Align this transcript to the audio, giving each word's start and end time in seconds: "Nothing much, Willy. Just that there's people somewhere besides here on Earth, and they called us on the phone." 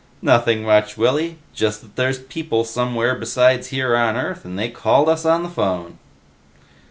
"Nothing 0.23 0.63
much, 0.63 0.97
Willy. 0.97 1.37
Just 1.53 1.81
that 1.83 1.95
there's 1.95 2.17
people 2.17 2.63
somewhere 2.63 3.13
besides 3.13 3.67
here 3.67 3.95
on 3.95 4.15
Earth, 4.15 4.43
and 4.43 4.57
they 4.57 4.67
called 4.71 5.07
us 5.07 5.25
on 5.25 5.43
the 5.43 5.47
phone." 5.49 5.99